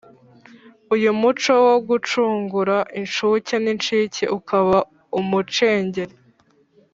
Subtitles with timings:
[0.95, 4.77] Uyu muco wo gucungura inshuke n'inshike ukaba
[5.19, 6.15] umucengeri